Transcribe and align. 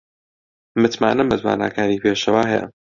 متمانەم 0.81 1.27
بە 1.31 1.37
تواناکانی 1.41 2.01
پێشەوا 2.03 2.43
هەیە. 2.51 2.65